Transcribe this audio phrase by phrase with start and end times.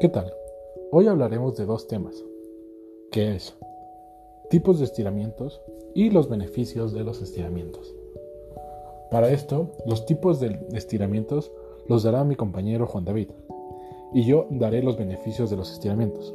[0.00, 0.32] ¿Qué tal?
[0.92, 2.24] Hoy hablaremos de dos temas,
[3.12, 3.54] que es
[4.48, 5.60] tipos de estiramientos
[5.94, 7.94] y los beneficios de los estiramientos.
[9.10, 11.52] Para esto, los tipos de estiramientos
[11.86, 13.28] los dará mi compañero Juan David,
[14.14, 16.34] y yo daré los beneficios de los estiramientos.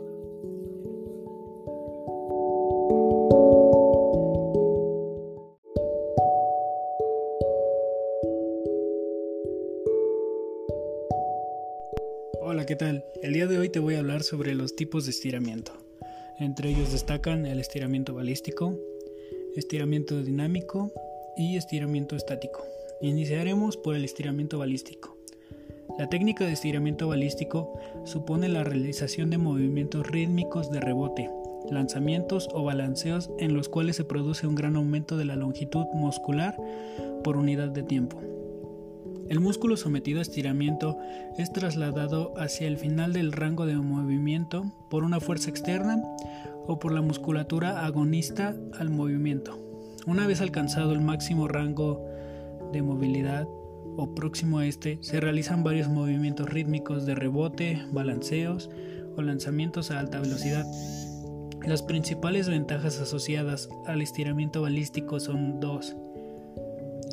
[14.25, 15.73] Sobre los tipos de estiramiento.
[16.39, 18.77] Entre ellos destacan el estiramiento balístico,
[19.55, 20.91] estiramiento dinámico
[21.37, 22.65] y estiramiento estático.
[23.01, 25.17] Iniciaremos por el estiramiento balístico.
[25.97, 31.29] La técnica de estiramiento balístico supone la realización de movimientos rítmicos de rebote,
[31.71, 36.57] lanzamientos o balanceos en los cuales se produce un gran aumento de la longitud muscular
[37.23, 38.21] por unidad de tiempo.
[39.27, 40.99] El músculo sometido a estiramiento
[41.37, 46.01] es trasladado hacia el final del rango de movimiento por una fuerza externa
[46.67, 49.59] o por la musculatura agonista al movimiento.
[50.05, 52.05] Una vez alcanzado el máximo rango
[52.71, 53.47] de movilidad
[53.97, 58.69] o próximo a este, se realizan varios movimientos rítmicos de rebote, balanceos
[59.15, 60.65] o lanzamientos a alta velocidad.
[61.65, 65.95] Las principales ventajas asociadas al estiramiento balístico son dos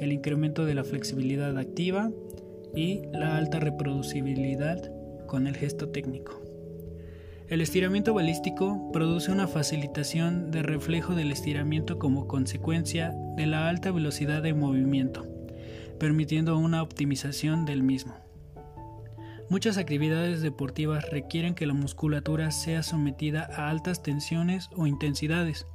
[0.02, 2.10] el incremento de la flexibilidad activa
[2.74, 4.90] y la alta reproducibilidad
[5.26, 6.42] con el gesto técnico.
[7.48, 13.92] El estiramiento balístico produce una facilitación de reflejo del estiramiento como consecuencia de la alta
[13.92, 15.26] velocidad de movimiento,
[16.00, 18.14] permitiendo una optimización del mismo.
[19.50, 25.66] Muchas actividades deportivas requieren que la musculatura sea sometida a altas tensiones o intensidades,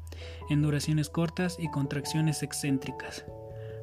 [0.49, 3.23] en duraciones cortas y contracciones excéntricas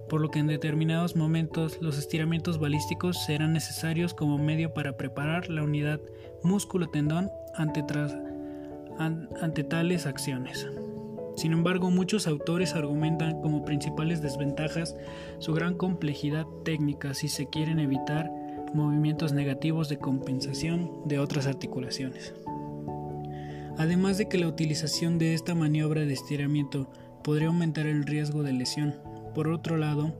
[0.09, 5.49] por lo que en determinados momentos los estiramientos balísticos serán necesarios como medio para preparar
[5.51, 6.01] la unidad
[6.43, 7.85] músculo-tendón ante,
[8.99, 10.69] ante tales acciones.
[11.37, 14.97] Sin embargo, muchos autores argumentan como principales desventajas
[15.39, 18.31] su gran complejidad técnica si se quieren evitar
[18.73, 22.35] movimientos negativos de compensación de otras articulaciones.
[23.77, 26.89] Además de que la utilización de esta maniobra de estiramiento
[27.25, 28.95] podría aumentar el riesgo de lesión,
[29.35, 30.15] por otro lado,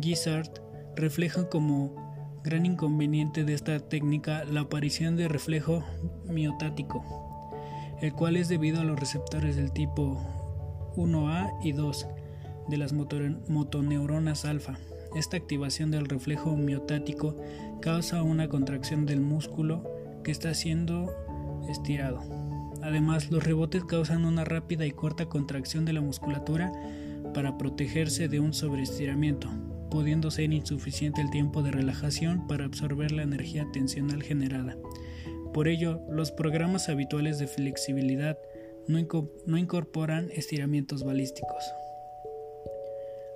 [0.00, 0.50] Gizzard
[0.96, 5.84] refleja como gran inconveniente de esta técnica la aparición de reflejo
[6.24, 7.04] miotático,
[8.00, 10.20] el cual es debido a los receptores del tipo
[10.96, 12.06] 1A y 2
[12.68, 14.78] de las motoneuronas alfa.
[15.14, 17.36] Esta activación del reflejo miotático
[17.80, 19.84] causa una contracción del músculo
[20.24, 21.12] que está siendo
[21.68, 22.22] estirado.
[22.82, 26.72] Además, los rebotes causan una rápida y corta contracción de la musculatura
[27.36, 29.50] para protegerse de un sobreestiramiento,
[29.90, 34.78] pudiendo ser insuficiente el tiempo de relajación para absorber la energía tensional generada.
[35.52, 38.38] Por ello, los programas habituales de flexibilidad
[38.88, 38.98] no,
[39.58, 41.62] incorporan estiramientos balísticos.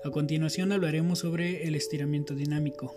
[0.03, 2.95] A continuación hablaremos sobre el estiramiento dinámico.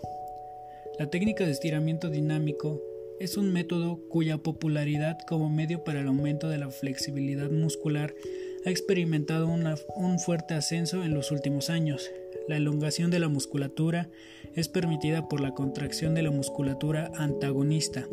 [0.98, 2.80] La técnica de estiramiento dinámico
[3.20, 8.14] es un método cuya popularidad como medio para el aumento de la flexibilidad muscular
[8.64, 12.10] ha experimentado un fuerte ascenso en los últimos años.
[12.48, 14.08] La elongación de la musculatura
[14.54, 18.06] es permitida por la contracción de la musculatura antagonista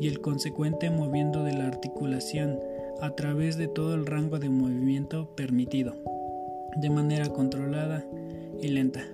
[0.00, 2.58] y el consecuente moviendo de la articulación
[3.00, 5.96] a través de todo el rango de movimiento permitido,
[6.76, 8.04] de manera controlada
[8.60, 9.04] y lenta.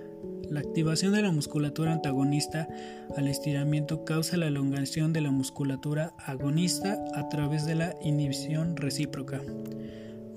[0.49, 2.67] La activación de la musculatura antagonista
[3.15, 9.41] al estiramiento causa la elongación de la musculatura agonista a través de la inhibición recíproca.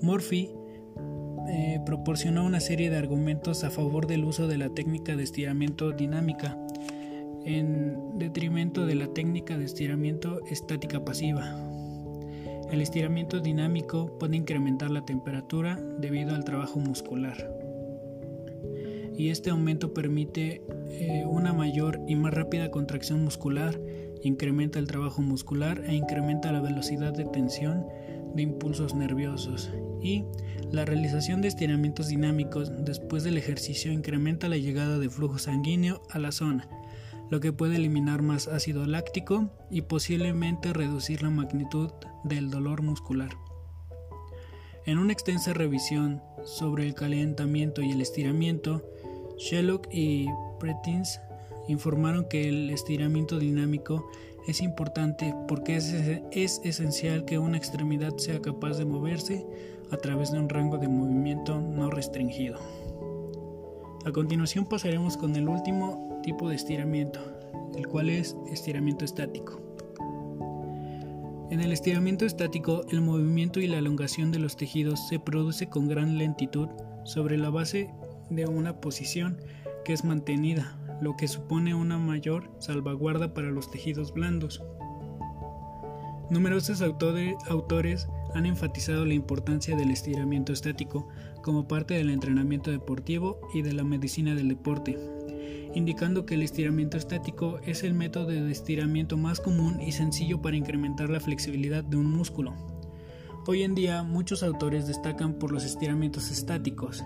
[0.03, 0.51] Murphy
[1.47, 5.91] eh, proporcionó una serie de argumentos a favor del uso de la técnica de estiramiento
[5.91, 6.57] dinámica
[7.45, 11.55] en detrimento de la técnica de estiramiento estática pasiva.
[12.69, 17.63] El estiramiento dinámico puede incrementar la temperatura debido al trabajo muscular
[19.17, 23.79] y este aumento permite eh, una mayor y más rápida contracción muscular,
[24.21, 27.85] incrementa el trabajo muscular e incrementa la velocidad de tensión
[28.33, 29.71] de impulsos nerviosos
[30.01, 30.25] y
[30.71, 36.19] la realización de estiramientos dinámicos después del ejercicio incrementa la llegada de flujo sanguíneo a
[36.19, 36.67] la zona,
[37.29, 41.91] lo que puede eliminar más ácido láctico y posiblemente reducir la magnitud
[42.23, 43.29] del dolor muscular.
[44.85, 48.83] En una extensa revisión sobre el calentamiento y el estiramiento,
[49.37, 50.27] Sherlock y
[50.59, 51.21] Pretins
[51.67, 54.09] informaron que el estiramiento dinámico
[54.47, 55.93] es importante porque es,
[56.31, 59.45] es, esencial que una extremidad sea capaz de moverse
[59.91, 62.59] a través de un rango de movimiento no restringido.
[64.05, 67.19] A continuación pasaremos con el último tipo de estiramiento,
[67.75, 69.61] el cual es estiramiento estático.
[71.49, 75.87] En el estiramiento estático, el movimiento y la elongación de los tejidos se produce con
[75.87, 76.67] gran lentitud
[77.05, 77.91] sobre la base
[78.29, 79.37] de una posición
[79.85, 84.63] que es mantenida, lo que supone una mayor salvaguarda para los tejidos blandos.
[86.29, 91.07] Numerosos autores han enfatizado la importancia del estiramiento estático
[91.43, 94.97] como parte del entrenamiento deportivo y de la medicina del deporte,
[95.75, 100.55] indicando que el estiramiento estático es el método de estiramiento más común y sencillo para
[100.55, 102.53] incrementar la flexibilidad de un músculo.
[103.45, 107.03] Hoy en día muchos autores destacan por los estiramientos estáticos,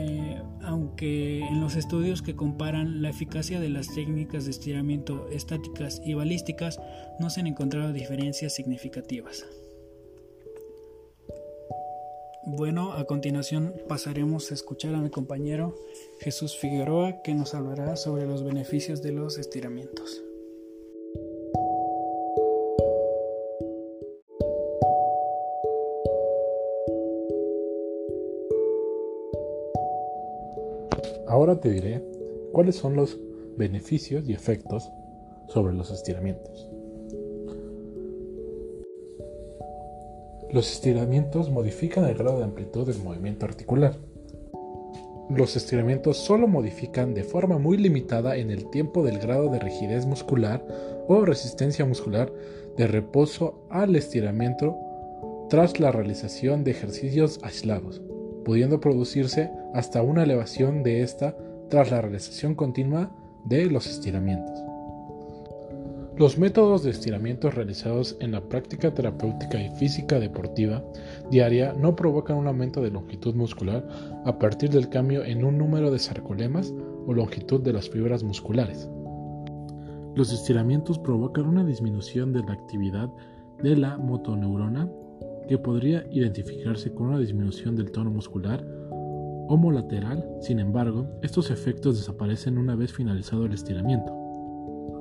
[0.00, 6.00] eh, aunque en los estudios que comparan la eficacia de las técnicas de estiramiento estáticas
[6.04, 6.80] y balísticas
[7.18, 9.44] no se han encontrado diferencias significativas.
[12.46, 15.76] Bueno, a continuación pasaremos a escuchar a mi compañero
[16.20, 20.22] Jesús Figueroa que nos hablará sobre los beneficios de los estiramientos.
[31.40, 32.04] Ahora te diré
[32.52, 33.18] cuáles son los
[33.56, 34.92] beneficios y efectos
[35.48, 36.68] sobre los estiramientos.
[40.52, 43.96] Los estiramientos modifican el grado de amplitud del movimiento articular.
[45.30, 50.04] Los estiramientos solo modifican de forma muy limitada en el tiempo del grado de rigidez
[50.04, 50.62] muscular
[51.08, 52.30] o resistencia muscular
[52.76, 54.76] de reposo al estiramiento
[55.48, 58.02] tras la realización de ejercicios aislados
[58.44, 61.36] pudiendo producirse hasta una elevación de esta
[61.68, 63.10] tras la realización continua
[63.44, 64.70] de los estiramientos.
[66.20, 70.84] Los métodos de estiramiento realizados en la práctica terapéutica y física deportiva
[71.30, 73.88] diaria no provocan un aumento de longitud muscular
[74.26, 76.74] a partir del cambio en un número de sarcolemas
[77.06, 78.90] o longitud de las fibras musculares.
[80.14, 83.08] Los estiramientos provocan una disminución de la actividad
[83.62, 84.90] de la motoneurona
[85.48, 88.64] que podría identificarse con una disminución del tono muscular
[89.48, 94.12] homolateral, sin embargo, estos efectos desaparecen una vez finalizado el estiramiento.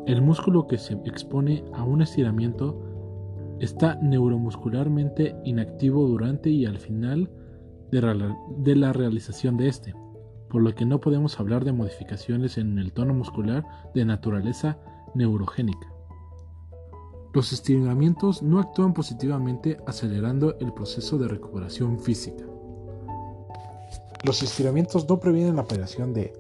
[0.08, 2.82] El músculo que se expone a un estiramiento
[3.60, 7.30] está neuromuscularmente inactivo durante y al final
[7.92, 9.94] de la realización de este,
[10.50, 13.64] por lo que no podemos hablar de modificaciones en el tono muscular
[13.94, 14.80] de naturaleza
[15.14, 15.99] neurogénica.
[17.32, 22.44] Los estiramientos no actúan positivamente acelerando el proceso de recuperación física.
[24.24, 26.34] Los estiramientos no previenen la aparición de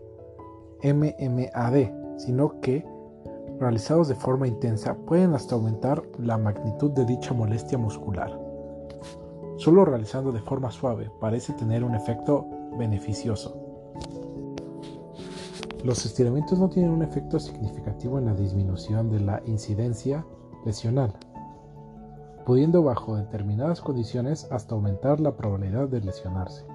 [0.83, 2.87] MMAD, sino que,
[3.59, 8.39] realizados de forma intensa, pueden hasta aumentar la magnitud de dicha molestia muscular.
[9.57, 12.47] Solo realizando de forma suave parece tener un efecto
[12.79, 13.55] beneficioso.
[15.83, 20.25] Los estiramientos no tienen un efecto significativo en la disminución de la incidencia
[20.65, 21.13] lesional,
[22.45, 26.65] pudiendo bajo determinadas condiciones hasta aumentar la probabilidad de lesionarse.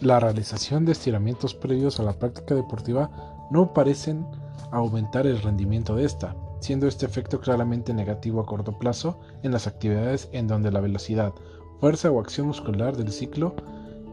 [0.00, 3.10] La realización de estiramientos previos a la práctica deportiva
[3.50, 4.26] no parecen
[4.70, 9.66] aumentar el rendimiento de esta, siendo este efecto claramente negativo a corto plazo en las
[9.66, 11.32] actividades en donde la velocidad,
[11.80, 13.54] fuerza o acción muscular del ciclo,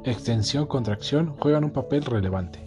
[0.03, 2.59] extensión-contracción juegan un papel relevante.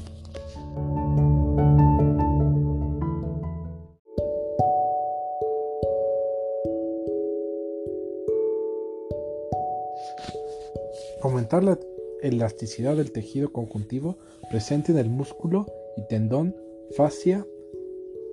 [11.25, 11.79] Aumentar la
[12.21, 14.19] elasticidad del tejido conjuntivo
[14.51, 15.65] presente en el músculo
[15.97, 16.55] y tendón,
[16.95, 17.47] fascia,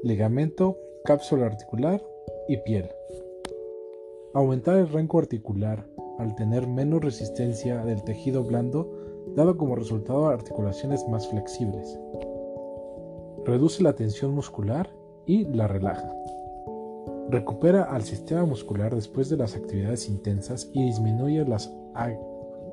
[0.04, 2.04] ligamento, cápsula articular
[2.50, 2.90] y piel.
[4.34, 5.88] Aumentar el rango articular
[6.20, 8.92] al tener menos resistencia del tejido blando,
[9.38, 11.98] dado como resultado articulaciones más flexibles.
[13.46, 14.94] Reduce la tensión muscular
[15.26, 16.14] y la relaja.
[17.30, 21.74] Recupera al sistema muscular después de las actividades intensas y disminuye las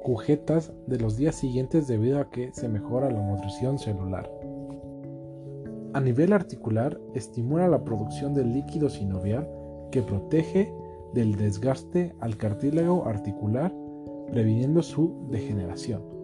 [0.04, 4.30] agujetas de los días siguientes debido a que se mejora la nutrición celular.
[5.94, 9.48] A nivel articular, estimula la producción de líquido sinovial
[9.90, 10.72] que protege
[11.14, 13.74] del desgaste al cartílago articular,
[14.30, 16.17] previniendo su degeneración.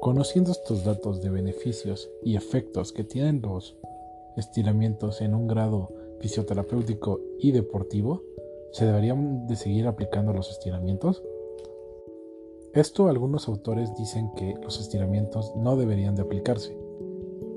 [0.00, 3.76] Conociendo estos datos de beneficios y efectos que tienen los
[4.34, 8.22] estiramientos en un grado fisioterapéutico y deportivo,
[8.72, 11.22] ¿se deberían de seguir aplicando los estiramientos?
[12.72, 16.74] Esto algunos autores dicen que los estiramientos no deberían de aplicarse,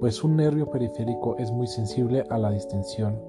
[0.01, 3.21] pues un nervio periférico es muy sensible a la distensión,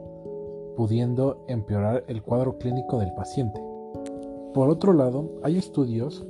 [0.76, 3.62] pudiendo empeorar el cuadro clínico del paciente.
[4.54, 6.26] Por otro lado, hay estudios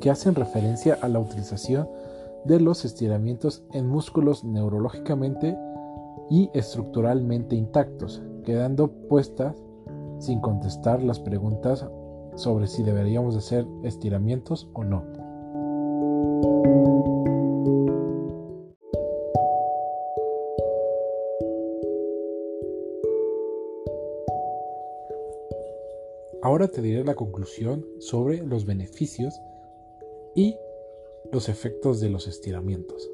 [0.00, 1.88] que hacen referencia a la utilización
[2.44, 5.56] de los estiramientos en músculos neurológicamente
[6.30, 9.54] y estructuralmente intactos, quedando puestas
[10.18, 11.86] sin contestar las preguntas
[12.36, 15.04] sobre si deberíamos hacer estiramientos o no.
[26.42, 29.42] Ahora te diré la conclusión sobre los beneficios
[30.34, 30.56] y
[31.32, 33.10] los efectos de los estiramientos.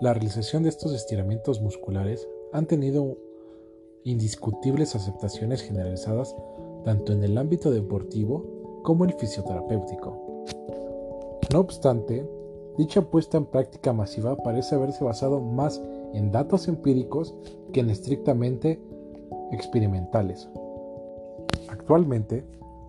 [0.00, 3.16] La realización de estos estiramientos musculares han tenido
[4.04, 6.36] indiscutibles aceptaciones generalizadas
[6.84, 10.44] tanto en el ámbito deportivo como el fisioterapéutico.
[11.52, 12.28] No obstante,
[12.76, 17.34] dicha puesta en práctica masiva parece haberse basado más en datos empíricos
[17.72, 18.80] que en estrictamente
[19.50, 20.48] experimentales.
[21.68, 22.44] Actualmente,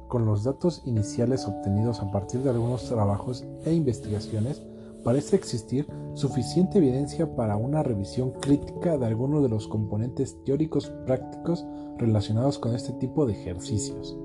[0.07, 4.61] con los datos iniciales obtenidos a partir de algunos trabajos e investigaciones,
[5.03, 11.65] parece existir suficiente evidencia para una revisión crítica de algunos de los componentes teóricos prácticos
[11.97, 14.17] relacionados con este tipo de ejercicios.